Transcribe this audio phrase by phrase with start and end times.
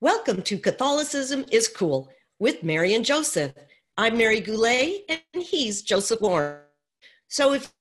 [0.00, 2.08] Welcome to Catholicism is Cool
[2.38, 3.50] with Mary and Joseph.
[3.96, 6.60] I'm Mary Goulet and he's Joseph Warren.
[7.26, 7.72] So if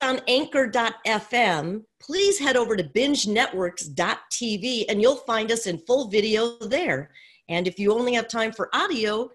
[0.00, 7.10] on anchor.fm, please head over to bingenetworks.tv and you'll find us in full video there.
[7.50, 9.28] And if you only have time for audio,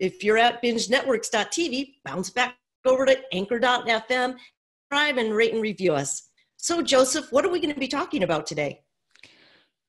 [0.00, 4.34] if you're at bingenetworks.tv, bounce back over to anchor.fm,
[4.90, 6.28] subscribe and rate and review us.
[6.56, 8.81] So, Joseph, what are we going to be talking about today?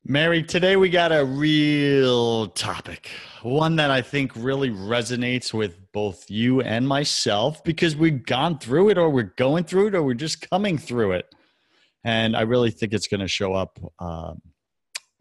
[0.05, 3.09] Mary, today we got a real topic,
[3.41, 8.89] one that I think really resonates with both you and myself because we've gone through
[8.89, 11.33] it, or we're going through it, or we're just coming through it.
[12.03, 14.41] And I really think it's going to show up um,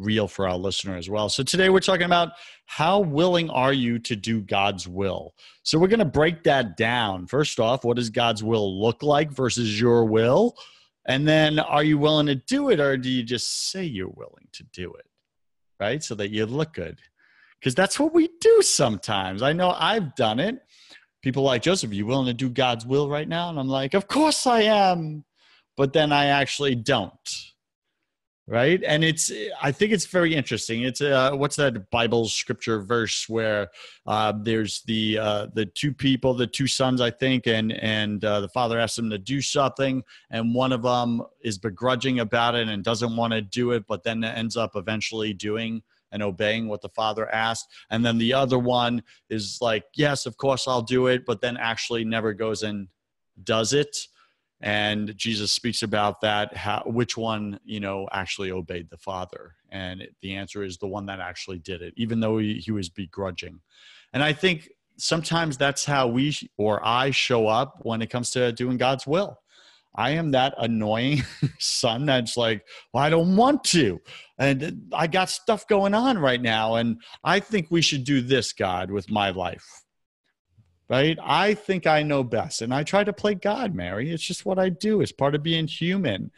[0.01, 1.29] real for our listener as well.
[1.29, 2.31] So today we're talking about
[2.67, 5.33] how willing are you to do God's will?
[5.63, 7.29] So we're going to break that down.
[7.29, 10.57] First off, what does God's will look like versus your will?
[11.07, 14.49] And then are you willing to do it or do you just say you're willing
[14.53, 15.07] to do it?
[15.81, 16.03] Right?
[16.03, 16.99] So that you look good.
[17.59, 19.43] Because that's what we do sometimes.
[19.43, 20.63] I know I've done it.
[21.23, 23.51] People like, Joseph, you willing to do God's will right now?
[23.51, 25.25] And I'm like, of course I am.
[25.77, 27.13] But then I actually don't
[28.53, 28.85] right?
[28.87, 30.83] And it's i think it's very interesting.
[30.83, 33.69] It's uh what's that bible scripture verse where
[34.07, 38.41] uh there's the uh the two people the two sons i think and and uh,
[38.41, 42.69] the father asks them to do something and one of them is begrudging about it
[42.69, 46.83] and doesn't want to do it but then ends up eventually doing and obeying what
[46.83, 47.69] the father asked.
[47.89, 51.57] And then the other one is like yes of course i'll do it but then
[51.57, 52.89] actually never goes and
[53.45, 53.97] does it
[54.63, 59.55] and jesus speaks about that how, which one you know actually obeyed the father.
[59.71, 62.89] And the answer is the one that actually did it even though he, he was
[62.89, 63.61] begrudging.
[64.13, 68.53] And i think sometimes that's how we or i show up when it comes to
[68.53, 69.39] doing god's will.
[69.95, 71.23] I am that annoying
[71.59, 74.01] son that's like well i don't want to.
[74.39, 78.53] And i got stuff going on right now and i think we should do this
[78.53, 79.82] god with my life
[80.93, 81.19] right?
[81.23, 82.61] I think I know best.
[82.61, 84.11] And I try to play God, Mary.
[84.11, 86.31] It's just what I do, it's part of being human.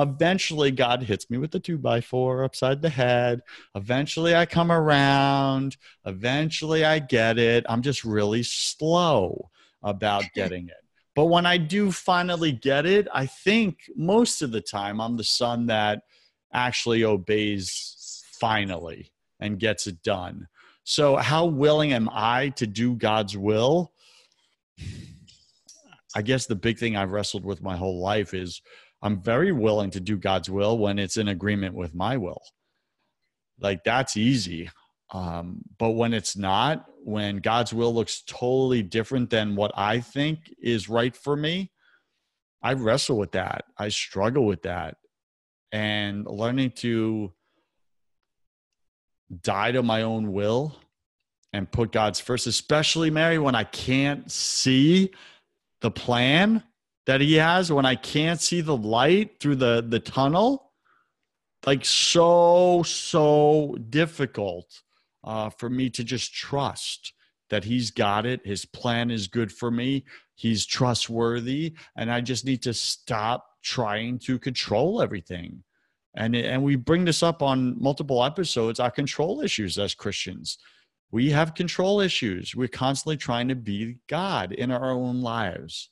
[0.00, 3.42] Eventually, God hits me with the two by four upside the head.
[3.76, 5.76] Eventually, I come around.
[6.06, 7.64] Eventually, I get it.
[7.68, 9.50] I'm just really slow
[9.82, 10.82] about getting it.
[11.14, 15.24] But when I do finally get it, I think most of the time I'm the
[15.24, 16.02] son that
[16.52, 20.48] actually obeys finally and gets it done.
[20.82, 23.92] So, how willing am I to do God's will?
[26.14, 28.60] I guess the big thing I've wrestled with my whole life is
[29.02, 32.42] I'm very willing to do God's will when it's in agreement with my will.
[33.60, 34.70] Like that's easy.
[35.12, 40.52] Um, but when it's not, when God's will looks totally different than what I think
[40.62, 41.70] is right for me,
[42.62, 43.64] I wrestle with that.
[43.78, 44.96] I struggle with that.
[45.72, 47.32] And learning to
[49.42, 50.76] die to my own will
[51.52, 55.10] and put God's first, especially Mary, when I can't see
[55.80, 56.62] the plan
[57.06, 60.70] that He has, when I can't see the light through the, the tunnel.
[61.66, 64.82] Like, so, so difficult
[65.24, 67.12] uh, for me to just trust
[67.50, 68.46] that He's got it.
[68.46, 70.04] His plan is good for me.
[70.36, 71.74] He's trustworthy.
[71.96, 75.62] And I just need to stop trying to control everything.
[76.14, 80.58] And, and we bring this up on multiple episodes our control issues as Christians
[81.10, 82.54] we have control issues.
[82.54, 85.90] We're constantly trying to be God in our own lives.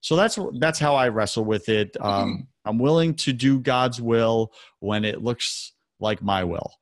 [0.00, 1.96] So that's that's how I wrestle with it.
[2.06, 6.72] Um, I'm willing to do God's will when it looks like my will,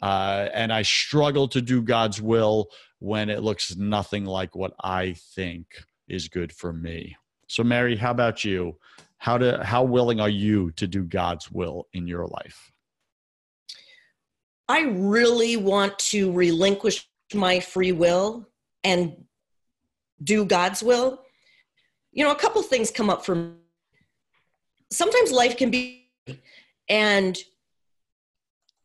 [0.00, 2.68] uh, and I struggle to do God's will
[3.00, 5.66] when it looks nothing like what I think
[6.08, 7.16] is good for me.
[7.48, 8.78] So, Mary, how about you?
[9.18, 12.72] How to how willing are you to do God's will in your life?
[14.68, 18.48] I really want to relinquish my free will
[18.84, 19.24] and
[20.22, 21.22] do God's will,
[22.12, 23.52] you know, a couple things come up for me.
[24.90, 26.08] Sometimes life can be,
[26.88, 27.36] and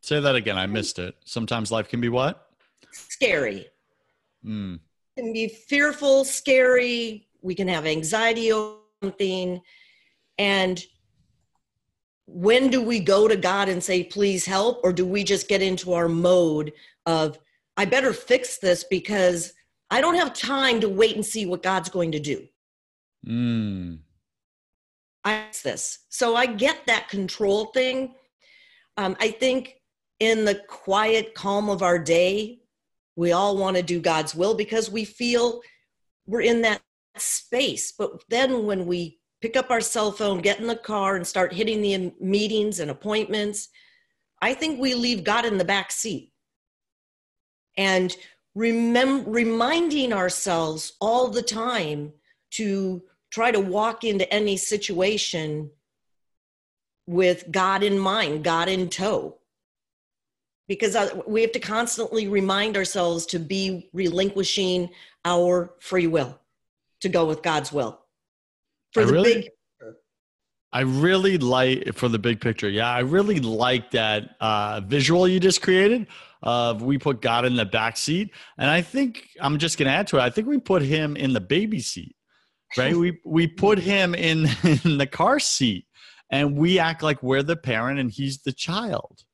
[0.02, 0.58] say that again.
[0.58, 1.14] I missed it.
[1.24, 2.48] Sometimes life can be what?
[2.92, 3.66] Scary.
[4.44, 4.80] Mm.
[5.16, 7.28] It can be fearful, scary.
[7.40, 9.60] We can have anxiety over something.
[10.38, 10.82] And
[12.26, 14.80] when do we go to God and say, please help?
[14.82, 16.72] Or do we just get into our mode
[17.06, 17.38] of,
[17.76, 19.52] I better fix this because
[19.90, 22.46] I don't have time to wait and see what God's going to do.
[23.26, 23.98] Mm.
[25.24, 26.00] I this.
[26.08, 28.14] So I get that control thing.
[28.96, 29.74] Um, I think
[30.18, 32.60] in the quiet calm of our day,
[33.16, 35.60] we all want to do God's will because we feel
[36.26, 36.80] we're in that
[37.16, 37.92] space.
[37.92, 41.52] But then when we pick up our cell phone, get in the car, and start
[41.52, 43.68] hitting the meetings and appointments,
[44.40, 46.31] I think we leave God in the back seat
[47.76, 48.16] and
[48.56, 52.12] remem- reminding ourselves all the time
[52.52, 55.70] to try to walk into any situation
[57.06, 59.38] with God in mind, God in tow.
[60.68, 64.90] Because uh, we have to constantly remind ourselves to be relinquishing
[65.24, 66.38] our free will
[67.00, 68.00] to go with God's will.
[68.92, 69.50] For I the really, big
[70.72, 72.68] I really like for the big picture.
[72.68, 76.06] Yeah, I really like that uh, visual you just created
[76.42, 80.06] of we put God in the back seat, and I think I'm just to add
[80.08, 80.22] to it.
[80.22, 82.16] I think we put him in the baby seat,
[82.76, 82.96] right?
[82.96, 84.48] we we put him in
[84.84, 85.86] in the car seat,
[86.30, 89.24] and we act like we're the parent and he's the child.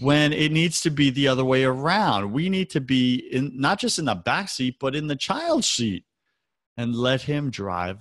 [0.00, 3.78] When it needs to be the other way around, we need to be in not
[3.78, 6.04] just in the back seat, but in the child seat,
[6.76, 7.98] and let him drive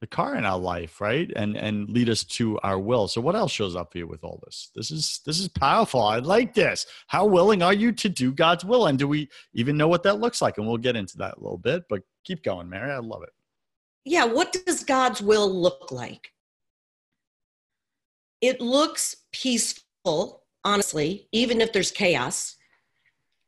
[0.00, 3.06] the car in our life right and and lead us to our will.
[3.06, 4.70] So what else shows up for you with all this?
[4.74, 6.02] This is this is powerful.
[6.02, 6.86] I like this.
[7.06, 8.86] How willing are you to do god's will?
[8.86, 10.56] And do we even know what that looks like?
[10.56, 12.90] And we'll get into that a little bit but keep going mary.
[12.90, 13.30] I love it.
[14.04, 16.32] Yeah what does god's will look like?
[18.40, 22.56] It looks peaceful honestly even if there's chaos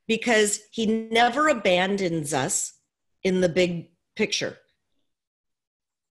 [0.06, 2.74] because he never abandons us
[3.22, 4.58] in the big picture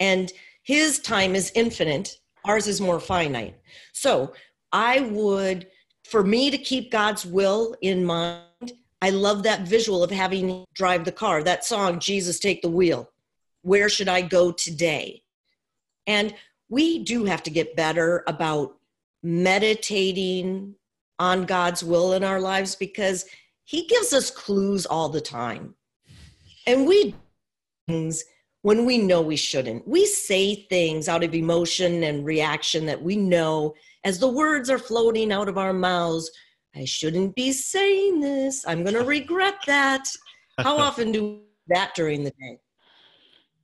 [0.00, 0.32] and
[0.62, 3.55] his time is infinite, ours is more finite.
[3.93, 4.32] So
[4.73, 5.69] I would,
[6.05, 11.05] for me to keep God's will in mind, I love that visual of having drive
[11.05, 13.11] the car, that song, Jesus Take the Wheel.
[13.62, 15.23] Where should I go today?
[16.06, 16.35] And
[16.69, 18.76] we do have to get better about
[19.23, 20.75] meditating
[21.19, 23.26] on God's will in our lives because
[23.64, 25.75] He gives us clues all the time.
[26.67, 27.14] And we
[27.87, 28.25] things
[28.62, 29.87] when we know we shouldn't.
[29.89, 33.75] We say things out of emotion and reaction that we know
[34.05, 36.31] as the words are floating out of our mouths.
[36.75, 38.65] I shouldn't be saying this.
[38.67, 40.07] I'm going to regret that.
[40.59, 42.59] How often do that during the day?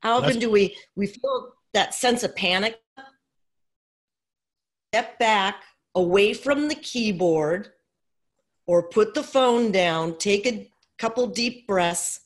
[0.00, 0.40] How often That's...
[0.40, 2.80] do we we feel that sense of panic?
[4.92, 5.62] Step back
[5.94, 7.70] away from the keyboard
[8.66, 12.20] or put the phone down, take a couple deep breaths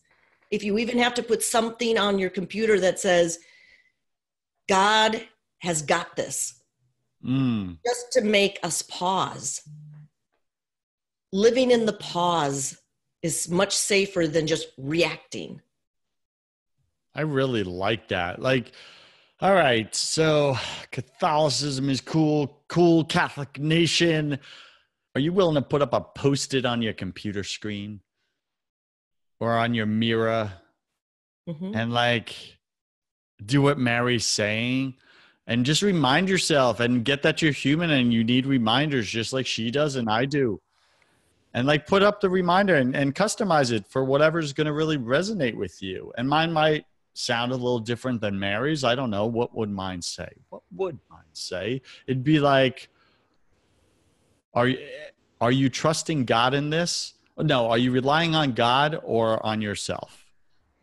[0.51, 3.39] if you even have to put something on your computer that says,
[4.69, 5.23] God
[5.59, 6.63] has got this,
[7.25, 7.77] mm.
[7.87, 9.63] just to make us pause.
[11.33, 12.77] Living in the pause
[13.23, 15.61] is much safer than just reacting.
[17.15, 18.41] I really like that.
[18.41, 18.73] Like,
[19.41, 20.57] all right, so
[20.91, 24.39] Catholicism is cool, cool Catholic nation.
[25.15, 28.01] Are you willing to put up a post it on your computer screen?
[29.41, 30.53] Or on your mirror
[31.49, 31.75] mm-hmm.
[31.75, 32.37] and like
[33.45, 34.95] do what Mary's saying
[35.47, 39.47] and just remind yourself and get that you're human and you need reminders just like
[39.47, 40.61] she does and I do.
[41.53, 44.99] And like put up the reminder and, and customize it for whatever's going to really
[44.99, 46.13] resonate with you.
[46.17, 46.85] And mine might
[47.15, 48.85] sound a little different than Mary's.
[48.85, 49.27] I don't know.
[49.27, 50.29] What would mine say?
[50.51, 51.83] What would mine say?
[52.07, 52.89] It'd be like,
[54.55, 54.79] are you,
[55.41, 57.15] are you trusting God in this?
[57.43, 60.27] No, are you relying on God or on yourself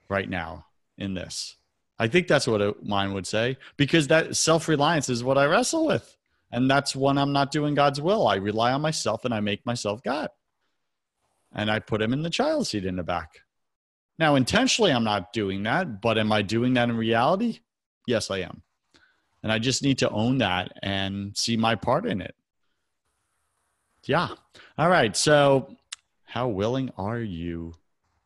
[0.09, 0.65] right now
[0.97, 1.55] in this?
[1.99, 5.85] I think that's what mine would say because that self reliance is what I wrestle
[5.85, 6.15] with.
[6.51, 8.27] And that's when I'm not doing God's will.
[8.27, 10.29] I rely on myself and I make myself God.
[11.53, 13.41] And I put him in the child seat in the back.
[14.19, 17.59] Now, intentionally, I'm not doing that, but am I doing that in reality?
[18.05, 18.63] Yes, I am.
[19.43, 22.35] And I just need to own that and see my part in it.
[24.05, 24.29] Yeah.
[24.77, 25.15] All right.
[25.15, 25.75] So
[26.27, 27.73] how willing are you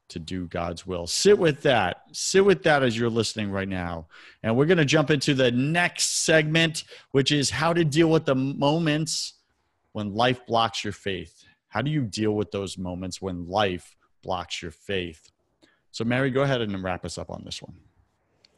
[0.10, 1.05] to do God's will?
[1.05, 2.01] Sit with that.
[2.12, 4.08] Sit with that as you're listening right now.
[4.41, 8.25] And we're going to jump into the next segment, which is how to deal with
[8.25, 9.36] the moments
[9.91, 11.46] when life blocks your faith.
[11.67, 15.29] How do you deal with those moments when life blocks your faith?
[15.91, 17.75] So, Mary, go ahead and wrap us up on this one.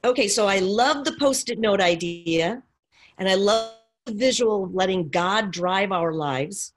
[0.05, 2.63] Okay, so I love the post it note idea,
[3.17, 3.73] and I love
[4.05, 6.73] the visual of letting God drive our lives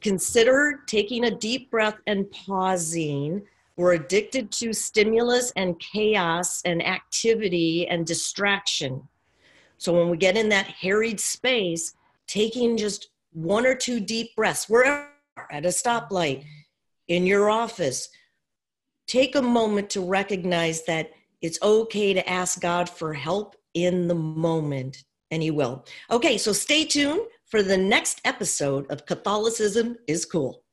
[0.00, 3.42] consider taking a deep breath and pausing.
[3.76, 9.06] We're addicted to stimulus and chaos and activity and distraction.
[9.78, 11.94] So when we get in that harried space,
[12.26, 15.08] taking just one or two deep breaths, wherever
[15.50, 16.44] at a stoplight,
[17.08, 18.08] in your office,
[19.06, 21.10] take a moment to recognize that
[21.42, 25.84] it's okay to ask God for help in the moment, and He will.
[26.10, 30.65] Okay, so stay tuned for the next episode of Catholicism is Cool.